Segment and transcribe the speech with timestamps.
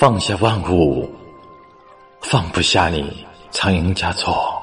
[0.00, 1.06] 放下万物，
[2.22, 4.62] 放不下你，苍蝇夹错。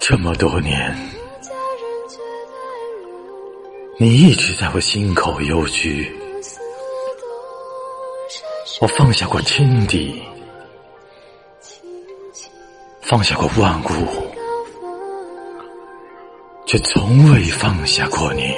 [0.00, 0.96] 这么多年，
[3.98, 6.10] 你一直在我心口幽居。
[8.80, 10.22] 我放下过天地，
[13.02, 14.27] 放下过万物，
[16.70, 18.54] 却从未放下过你。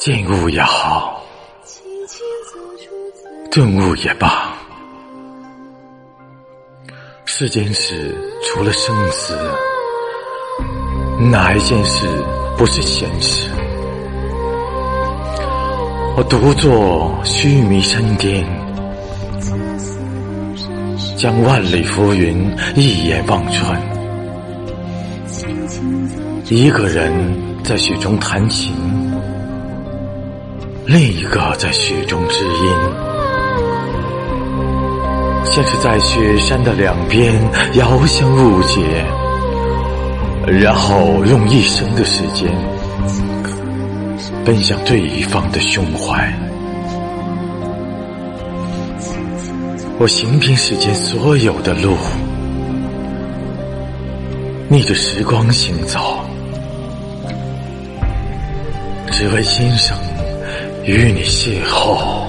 [0.00, 1.24] 见物也好，
[3.52, 4.52] 顿悟也罢，
[7.24, 9.38] 世间事除了生死，
[11.30, 12.04] 哪一件事
[12.58, 13.48] 不是闲事？
[16.16, 18.44] 我独坐须弥山巅，
[21.16, 23.95] 将万里浮云一眼望穿。
[26.48, 27.12] 一个人
[27.62, 28.72] 在雪中弹琴，
[30.86, 32.52] 另一个在雪中知音。
[35.44, 37.34] 像是在雪山的两边
[37.74, 39.04] 遥相误解，
[40.46, 42.52] 然后用一生的时间。
[44.44, 46.32] 奔向对方的胸怀，
[49.98, 51.96] 我行遍世间所有的路，
[54.68, 56.18] 逆着时光行走，
[59.12, 59.96] 只为今生
[60.82, 62.25] 与你邂逅。